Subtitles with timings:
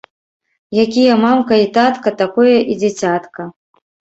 [0.83, 3.41] Якія мамка й татка, такое і дзіцятка.